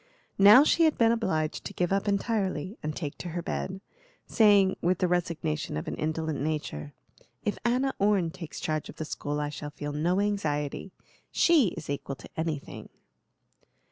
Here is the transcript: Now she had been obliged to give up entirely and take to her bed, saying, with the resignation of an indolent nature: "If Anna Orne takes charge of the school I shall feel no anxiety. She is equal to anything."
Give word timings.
Now 0.39 0.63
she 0.63 0.85
had 0.85 0.97
been 0.97 1.11
obliged 1.11 1.63
to 1.63 1.75
give 1.75 1.93
up 1.93 2.07
entirely 2.07 2.75
and 2.81 2.95
take 2.95 3.19
to 3.19 3.29
her 3.37 3.43
bed, 3.43 3.81
saying, 4.25 4.75
with 4.81 4.97
the 4.97 5.07
resignation 5.07 5.77
of 5.77 5.87
an 5.87 5.93
indolent 5.95 6.41
nature: 6.41 6.95
"If 7.45 7.59
Anna 7.63 7.93
Orne 7.99 8.31
takes 8.31 8.59
charge 8.59 8.89
of 8.89 8.95
the 8.95 9.05
school 9.05 9.39
I 9.39 9.49
shall 9.49 9.69
feel 9.69 9.93
no 9.93 10.19
anxiety. 10.19 10.91
She 11.31 11.67
is 11.77 11.87
equal 11.87 12.15
to 12.15 12.29
anything." 12.35 12.89